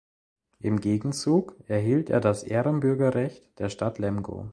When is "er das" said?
2.09-2.41